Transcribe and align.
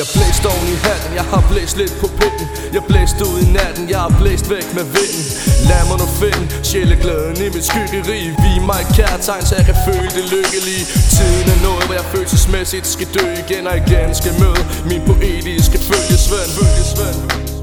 Jeg 0.00 0.06
blæste 0.14 0.46
oven 0.52 0.68
i 0.74 0.78
hatten, 0.86 1.12
jeg 1.20 1.26
har 1.32 1.42
blæst 1.50 1.76
lidt 1.80 1.94
på 2.02 2.06
pinden. 2.18 2.46
Jeg 2.76 2.82
blæste 2.90 3.22
ud 3.30 3.38
i 3.46 3.48
natten, 3.58 3.84
jeg 3.92 4.00
har 4.04 4.12
blæst 4.20 4.46
væk 4.50 4.66
med 4.76 4.86
vinden. 4.94 5.24
Lad 5.68 5.82
mig 5.88 5.98
nu 6.02 6.08
finde 6.22 6.44
sjæleglæden 6.68 7.36
i 7.46 7.48
mit 7.54 7.64
skyggeri. 7.70 8.20
Vi 8.42 8.52
mig 8.68 8.80
et 8.84 8.90
kærtegn, 8.98 9.44
så 9.48 9.54
jeg 9.58 9.66
kan 9.70 9.78
føle 9.88 10.10
det 10.18 10.24
lykkelige. 10.34 10.84
Tiden 11.16 11.46
er 11.54 11.58
nået, 11.66 11.84
hvor 11.86 11.96
jeg 12.00 12.06
følelsesmæssigt 12.14 12.86
skal 12.94 13.08
dø 13.16 13.26
igen 13.44 13.66
og 13.70 13.76
igen 13.82 14.08
Skal 14.20 14.32
møde 14.42 14.62
min 14.90 15.02
poetiske 15.08 15.78
følgesvend, 15.88 16.50
følgesvend. 16.58 17.53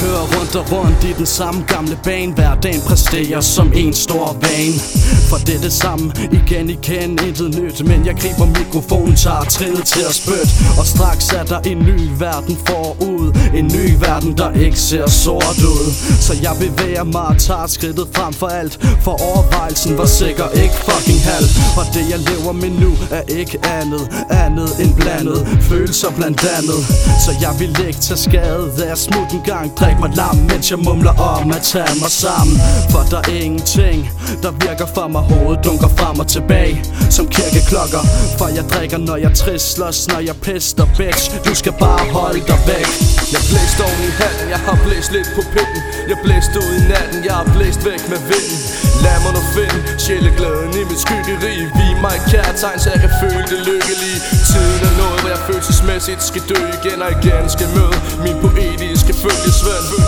Kører 0.00 0.24
rundt 0.34 0.56
og 0.56 0.72
rundt 0.72 1.04
i 1.04 1.12
den 1.12 1.26
samme 1.26 1.64
gamle 1.68 1.98
bane. 2.04 2.32
Hverdagen 2.32 2.80
præsterer 2.88 3.40
som 3.40 3.72
en 3.74 3.94
stor 3.94 4.26
vane. 4.42 4.78
For 5.30 5.36
det 5.46 5.54
er 5.58 5.62
det 5.68 5.72
samme 5.72 6.12
igen 6.32 6.70
igen, 6.70 7.10
intet 7.26 7.50
nyt. 7.60 7.86
Men 7.90 8.06
jeg 8.06 8.14
griber 8.22 8.46
mikrofonen, 8.60 9.16
tager 9.16 9.44
trillet 9.56 9.84
til 9.86 10.04
at 10.10 10.14
spytte. 10.14 10.50
Og 10.78 10.86
straks 10.86 11.28
er 11.38 11.44
der 11.52 11.60
en 11.70 11.78
ny 11.78 11.98
verden 12.18 12.56
forud. 12.66 13.26
En 13.54 13.66
ny 13.76 13.86
verden, 14.06 14.32
der 14.40 14.50
ikke 14.64 14.80
ser 14.88 15.06
sort 15.06 15.58
ud. 15.74 15.86
Så 16.26 16.32
jeg 16.42 16.54
bevæger 16.64 17.04
mig 17.04 17.26
og 17.32 17.38
tager 17.38 17.66
skridtet 17.66 18.08
frem 18.16 18.32
for 18.32 18.46
alt. 18.46 18.74
For 19.04 19.14
overvejelsen 19.30 19.98
var 19.98 20.06
sikker 20.06 20.48
ikke 20.62 20.76
fucking 20.88 21.20
halv. 21.30 21.48
Og 21.80 21.84
det 21.94 22.04
jeg 22.12 22.18
lever 22.30 22.52
med 22.52 22.70
nu 22.84 22.92
er 23.10 23.22
ikke 23.40 23.58
andet 23.78 24.02
Andet 24.30 24.70
end 24.82 24.94
blandet. 24.94 25.40
Følelser 25.60 26.10
blandt 26.18 26.40
andet. 26.58 26.80
Så 27.24 27.30
jeg 27.40 27.52
vil 27.60 27.86
ikke 27.86 28.00
tage 28.00 28.18
skade, 28.28 28.64
da 28.78 28.82
jeg 28.88 28.98
smut 28.98 29.30
en 29.32 29.42
gang 29.44 29.66
Drik 29.88 30.00
mig 30.00 30.12
lam, 30.22 30.36
mens 30.50 30.70
jeg 30.70 30.78
mumler 30.86 31.14
om 31.32 31.50
at 31.58 31.62
tage 31.72 31.94
mig 32.02 32.12
sammen. 32.24 32.56
For 32.92 33.02
der 33.12 33.20
er 33.28 33.34
ingenting, 33.44 33.98
der 34.44 34.52
virker 34.66 34.86
for 34.96 35.08
mig. 35.14 35.22
Hovedet 35.30 35.64
dunker 35.66 35.90
frem 35.98 36.16
og 36.22 36.28
tilbage, 36.36 36.76
som 37.16 37.24
kirkeklokker. 37.36 38.02
For 38.38 38.48
jeg 38.58 38.64
drikker, 38.72 38.98
når 39.08 39.16
jeg 39.24 39.32
trisler, 39.42 39.90
når 40.12 40.20
jeg 40.28 40.36
pister 40.46 40.86
bitch. 40.98 41.24
Du 41.46 41.52
skal 41.60 41.74
bare 41.86 42.04
holde 42.18 42.42
dig 42.50 42.60
væk. 42.70 42.88
Jeg 43.34 43.42
blæste 43.50 43.80
oven 43.88 44.02
i 44.10 44.12
hatten, 44.20 44.46
jeg 44.54 44.60
har 44.66 44.76
blæst 44.84 45.10
lidt 45.16 45.28
på 45.36 45.42
pinden 45.54 45.82
Jeg 46.10 46.18
blæste 46.24 46.56
ud 46.64 46.72
i 46.78 46.82
natten, 46.92 47.20
jeg 47.28 47.34
har 47.40 47.46
blæst 47.56 47.80
væk 47.88 48.02
med 48.12 48.20
vinden. 48.30 48.58
Lad 49.04 49.18
mig 49.24 49.32
nu 49.36 49.42
finde 49.56 49.78
sjæleglæden 50.04 50.72
i 50.80 50.82
mit 50.90 51.00
skyggeri. 51.04 51.54
Vi 51.78 51.86
mig 52.04 52.14
et 52.18 52.24
kærtegn, 52.32 52.78
så 52.82 52.88
jeg 52.94 53.00
kan 53.04 53.12
føle 53.22 53.44
det 53.52 53.60
lykkelige. 53.70 54.18
Tiden 54.50 54.80
er 54.88 54.94
nået, 55.00 55.18
hvor 55.22 55.30
jeg 55.34 55.42
følelsesmæssigt 55.48 56.22
skal 56.30 56.42
dø 56.50 56.58
igen 56.78 56.98
og 57.06 57.10
igen 57.18 57.44
Skal 57.54 57.68
møde 57.76 57.96
min 58.24 58.36
poetiske 58.44 58.97
følgesvend 59.30 59.86
Følgesvend 59.88 60.07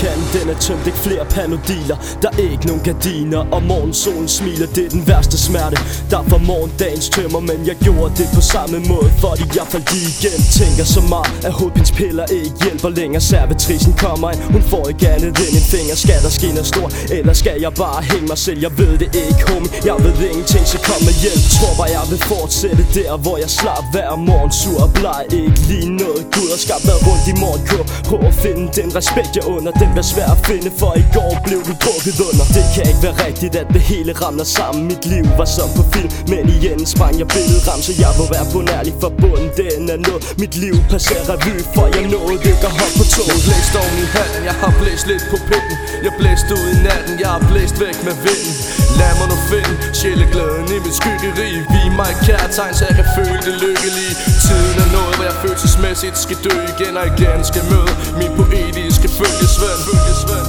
Kaffekanden 0.00 0.40
den 0.40 0.48
er 0.54 0.58
tømt, 0.66 0.86
ikke 0.86 0.98
flere 0.98 1.24
panodiler. 1.24 1.96
Der 2.22 2.30
er 2.38 2.50
ikke 2.52 2.66
nogen 2.66 2.82
gardiner, 2.88 3.42
og 3.56 3.62
morgensolen 3.62 4.28
smiler. 4.28 4.66
Det 4.76 4.84
er 4.86 4.92
den 4.98 5.04
værste 5.08 5.38
smerte, 5.46 5.76
der 6.10 6.20
for 6.30 6.38
morgendagens 6.38 7.08
tømmer 7.08 7.40
Men 7.40 7.58
jeg 7.70 7.76
gjorde 7.86 8.12
det 8.20 8.28
på 8.34 8.40
samme 8.54 8.78
måde, 8.92 9.10
fordi 9.24 9.44
jeg 9.58 9.66
faldt 9.72 9.88
lige 9.92 10.08
igen. 10.14 10.40
Tænker 10.60 10.84
så 10.96 11.02
meget, 11.12 11.30
at 11.48 11.52
hovedpinspiller 11.58 12.24
ikke 12.38 12.56
hjælper 12.64 12.90
længere. 12.98 13.22
Servitrisen 13.32 13.92
kommer 14.04 14.26
ind, 14.32 14.40
hun 14.54 14.62
får 14.72 14.84
ikke 14.92 15.08
andet 15.14 15.32
end 15.44 15.54
en 15.60 15.66
finger. 15.74 15.94
Skal 16.04 16.20
der 16.24 16.32
ske 16.38 16.48
noget 16.56 16.68
stort, 16.72 16.92
eller 17.16 17.32
skal 17.42 17.56
jeg 17.66 17.72
bare 17.84 18.00
hænge 18.10 18.26
mig 18.32 18.38
selv? 18.46 18.58
Jeg 18.66 18.72
ved 18.80 18.92
det 19.02 19.10
ikke, 19.24 19.42
homie, 19.50 19.70
jeg 19.88 19.96
ved 20.04 20.16
ingenting, 20.30 20.64
så 20.72 20.78
kom 20.88 21.00
med 21.08 21.16
hjælp. 21.22 21.42
Tror 21.56 21.72
bare 21.80 21.90
jeg 21.98 22.04
vil 22.10 22.20
fortsætte 22.32 22.84
der, 22.98 23.10
hvor 23.24 23.36
jeg 23.44 23.50
slap 23.60 23.84
hver 23.94 24.10
morgen. 24.28 24.52
Sur 24.60 24.80
og 24.86 24.90
bleg, 24.98 25.22
ikke 25.40 25.60
lige 25.70 25.90
noget. 26.02 26.22
Gud 26.34 26.48
har 26.54 26.60
skabt 26.66 26.84
været 26.90 27.02
rundt 27.08 27.26
i 27.32 27.34
morgen. 27.42 27.62
Prøv 28.08 28.20
at 28.30 28.34
finde 28.44 28.64
den 28.78 28.88
respekt, 28.98 29.32
jeg 29.38 29.44
under 29.54 29.72
Den 29.82 29.89
bliver 29.94 30.08
svær 30.14 30.28
at 30.36 30.40
finde, 30.48 30.70
for 30.80 30.90
i 31.02 31.04
går 31.16 31.32
blev 31.46 31.60
du 31.68 31.74
drukket 31.84 32.16
under. 32.28 32.44
Det 32.56 32.64
kan 32.74 32.84
ikke 32.90 33.02
være 33.06 33.16
rigtigt, 33.26 33.54
at 33.62 33.68
det 33.74 33.82
hele 33.92 34.12
ramler 34.22 34.48
sammen. 34.58 34.80
Mit 34.90 35.04
liv 35.12 35.24
var 35.40 35.48
som 35.56 35.70
på 35.78 35.82
film, 35.92 36.10
men 36.32 36.42
i 36.54 36.56
enden 36.70 36.86
sprang 36.94 37.14
jeg 37.20 37.28
billedram 37.34 37.80
Så 37.86 37.92
jeg 38.02 38.12
må 38.18 38.24
være 38.34 38.46
på 38.54 38.58
nærlig 38.72 38.92
for 39.02 39.10
bunden, 39.20 39.50
den 39.60 39.82
er 39.94 40.00
noget 40.06 40.22
Mit 40.42 40.54
liv 40.64 40.74
passerer 40.92 41.24
revy, 41.32 41.54
for 41.74 41.86
jeg 41.94 42.04
nåede 42.14 42.40
ikke 42.50 42.66
at 42.70 42.74
hoppe 42.80 42.96
på 43.00 43.04
toget 43.14 43.32
Jeg 43.36 43.42
blæste 43.46 43.76
oven 43.82 43.98
i 44.04 44.08
handen 44.16 44.40
jeg 44.50 44.56
har 44.62 44.72
blæst 44.80 45.06
lidt 45.10 45.24
på 45.32 45.36
pinden. 45.48 45.76
Jeg 46.06 46.12
blæste 46.20 46.52
ud 46.58 46.66
i 46.74 46.76
natten, 46.86 47.14
jeg 47.22 47.30
har 47.34 47.42
blæst 47.50 47.76
væk 47.84 47.96
med 48.06 48.16
vinden. 48.24 48.54
Lad 48.98 49.12
mig 49.18 49.26
nu 49.32 49.38
finde 49.50 49.74
sjæleglæden 49.98 50.66
i 50.76 50.78
mit 50.84 50.96
skyggeri. 51.00 51.50
Vi 51.72 51.80
mig 51.98 52.08
et 52.14 52.20
kærtegn, 52.28 52.74
så 52.78 52.82
jeg 52.88 52.94
kan 53.00 53.08
føle 53.18 53.40
det 53.48 53.54
lykkelige. 53.64 54.14
Tiden 54.44 54.76
er 54.84 54.90
nået, 54.96 55.14
hvor 55.16 55.26
jeg 55.30 55.36
følelsesmæssigt 55.44 56.16
skal 56.24 56.38
dø 56.46 56.54
igen 56.72 56.94
og 57.00 57.06
igen 57.12 57.38
Skal 57.50 57.64
møde 57.72 57.92
min 58.20 58.32
poetiske 58.38 59.08
følgesvend. 59.18 59.79
Følgesvend 59.86 60.48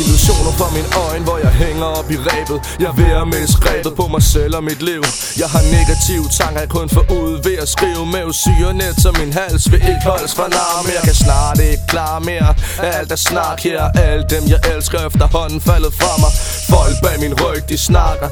Illusioner 0.00 0.52
fra 0.60 0.68
min 0.76 0.88
øjne, 1.06 1.24
hvor 1.24 1.38
jeg 1.38 1.52
hænger 1.64 1.84
op 1.98 2.10
i 2.10 2.16
rebet. 2.30 2.58
Jeg 2.80 2.88
er 2.92 2.96
ved 3.02 3.12
at 3.22 3.26
miste 3.34 3.56
grebet 3.64 3.92
på 4.00 4.06
mig 4.14 4.22
selv 4.22 4.56
og 4.56 4.64
mit 4.64 4.82
liv. 4.82 5.02
Jeg 5.42 5.48
har 5.54 5.62
negative 5.78 6.26
tanker, 6.38 6.60
jeg 6.60 6.68
kun 6.68 6.88
får 6.88 7.06
ud 7.20 7.32
ved 7.46 7.56
at 7.64 7.68
skrive 7.68 8.06
med 8.14 8.32
syrenet 8.32 8.94
Så 9.02 9.08
min 9.20 9.32
hals 9.32 9.72
vil 9.72 9.82
ikke 9.92 10.04
holdes 10.10 10.34
fra 10.34 10.48
nar 10.48 10.78
jeg 10.96 11.02
kan 11.04 11.14
snart 11.14 11.58
ikke 11.70 11.86
klare 11.92 12.20
mere 12.20 12.54
Alt 12.96 13.12
er 13.12 13.16
snak 13.16 13.58
her, 13.60 13.82
alle 14.06 14.24
dem 14.30 14.42
jeg 14.52 14.60
elsker 14.74 14.98
efterhånden 15.06 15.60
faldet 15.60 15.92
fra 16.00 16.12
mig. 16.22 16.32
Folk 16.74 16.96
bag 17.04 17.16
min 17.20 17.34
ryg, 17.42 17.62
de 17.68 17.78
snakker 17.78 18.28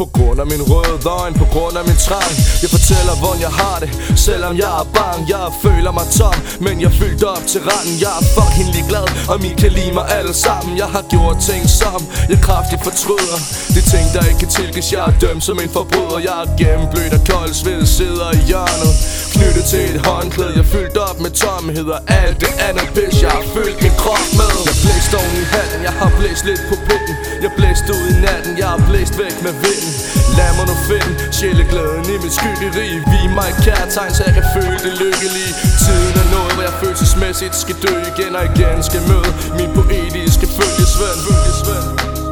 på 0.00 0.04
grund 0.16 0.38
af 0.40 0.46
min 0.52 0.62
røde 0.72 1.08
øjne, 1.20 1.36
på 1.42 1.46
grund 1.54 1.74
af 1.80 1.84
min 1.90 1.98
trang. 2.06 2.32
Jeg 2.62 2.70
fortæller, 2.76 3.14
hvordan 3.20 3.40
jeg 3.46 3.52
har 3.62 3.76
det. 3.82 3.90
Selvom 4.26 4.52
jeg 4.62 4.70
er 4.80 4.86
bang, 4.96 5.20
jeg 5.34 5.46
føler 5.64 5.92
mig 5.98 6.06
tom. 6.18 6.36
Men 6.66 6.74
jeg 6.84 6.92
fyldt 7.00 7.22
op 7.34 7.44
til 7.52 7.60
randen. 7.68 7.94
Jeg 8.04 8.12
er 8.20 8.24
fucking 8.36 8.70
ligeglad, 8.76 9.06
og 9.32 9.36
min 9.44 9.56
kan 9.62 9.70
lide 9.78 9.92
mig 9.98 10.06
alle 10.18 10.34
sammen. 10.46 10.72
Jeg 10.82 10.88
har 10.96 11.04
gjort 11.14 11.36
ting 11.50 11.62
som 11.80 12.00
jeg 12.30 12.38
kraftigt 12.46 12.82
fortryder. 12.88 13.38
Det 13.74 13.80
er 13.84 13.88
ting, 13.94 14.06
der 14.14 14.22
ikke 14.28 14.40
kan 14.44 14.50
tilgives. 14.58 14.86
Jeg 14.94 15.02
er 15.08 15.14
dømt 15.24 15.44
som 15.48 15.56
en 15.64 15.70
forbryder. 15.78 16.18
Jeg 16.28 16.36
er 16.42 16.48
gennemblødt 16.60 17.12
og 17.18 17.22
kold 17.30 17.52
sved 17.60 17.82
sidder 17.98 18.28
i 18.38 18.40
hjørnet. 18.50 18.92
Knyttet 19.54 19.70
til 19.74 19.84
et 19.94 20.00
håndklæde. 20.06 20.52
Jeg 20.60 20.66
fyldt 20.74 20.96
op 21.08 21.18
med 21.24 21.32
tomhed 21.42 21.88
og 21.96 22.00
alt 22.20 22.36
det 22.44 22.52
andet 22.68 22.88
pis 22.96 23.22
Jeg 23.22 23.32
har 23.38 23.46
fyldt 23.54 23.78
min 23.84 23.96
krop 24.02 24.28
med. 24.40 24.54
Jeg 24.68 24.76
blæst 24.84 25.12
oven 25.20 25.36
i 25.44 25.46
halen, 25.54 25.80
jeg 25.88 25.94
har 26.00 26.10
blæst 26.18 26.44
lidt 26.48 26.62
på 26.70 26.76
pinden. 26.86 27.14
Jeg 27.44 27.50
blæst 27.58 27.86
ud 27.94 28.04
i 28.12 28.14
natten, 28.26 28.52
jeg 28.62 28.68
har 28.74 28.80
blæst 28.88 29.14
væk 29.22 29.36
med 29.46 29.54
vinden. 29.64 29.92
Lad 30.38 30.50
mig 30.58 30.66
nu 30.70 30.76
finde 30.90 31.12
sjæleglæden 31.36 32.06
i 32.14 32.16
mit 32.24 32.34
skyggeri. 32.38 32.88
Vi 33.12 33.20
mig 33.36 33.48
et 33.52 33.58
kærtegn, 33.66 34.12
så 34.16 34.22
jeg 34.28 34.34
kan 34.38 34.46
føle 34.56 34.78
det 34.86 34.94
lykkelige. 35.02 35.52
Tiden 35.84 36.14
er 36.22 36.28
nået, 36.34 36.52
hvor 36.54 36.64
jeg 36.68 36.76
følelsesmæssigt 36.82 37.54
skal 37.62 37.76
dø 37.84 37.94
igen 38.12 38.32
og 38.38 38.44
igen 38.50 38.76
Skal 38.88 39.02
møde 39.10 39.30
min 39.58 39.70
poetiske 39.76 40.46
følgesvend. 40.56 41.18
Følgesvend. 41.26 42.23